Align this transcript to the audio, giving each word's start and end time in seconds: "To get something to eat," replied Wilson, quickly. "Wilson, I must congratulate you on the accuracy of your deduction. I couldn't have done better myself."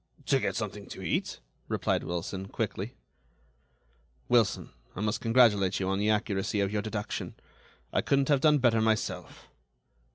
"To 0.25 0.39
get 0.39 0.55
something 0.55 0.87
to 0.87 1.03
eat," 1.03 1.41
replied 1.67 2.03
Wilson, 2.03 2.47
quickly. 2.47 2.95
"Wilson, 4.29 4.71
I 4.95 5.01
must 5.01 5.21
congratulate 5.21 5.79
you 5.79 5.87
on 5.89 5.99
the 5.99 6.09
accuracy 6.09 6.59
of 6.59 6.71
your 6.73 6.81
deduction. 6.81 7.35
I 7.93 8.01
couldn't 8.01 8.29
have 8.29 8.41
done 8.41 8.57
better 8.57 8.81
myself." 8.81 9.47